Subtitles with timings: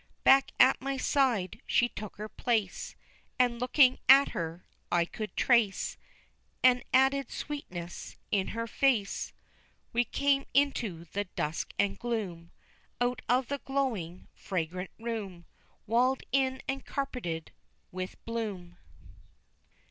[0.23, 2.95] Back at my side she took her place,
[3.37, 5.95] And looking at her, I could trace
[6.63, 9.31] An added sweetness in her face.
[9.93, 12.49] We came into the dusk and gloom,
[12.99, 15.45] Out of the glowing fragrant room,
[15.85, 17.51] Walled in and carpeted
[17.91, 18.77] with bloom.